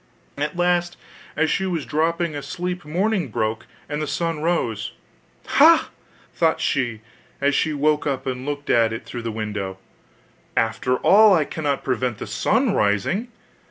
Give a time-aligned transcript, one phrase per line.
[0.35, 0.97] At last,
[1.35, 4.93] as she was dropping asleep, morning broke, and the sun rose.
[5.45, 5.91] 'Ha!'
[6.33, 7.01] thought she,
[7.39, 9.77] as she woke up and looked at it through the window,
[10.57, 13.27] 'after all I cannot prevent the sun rising.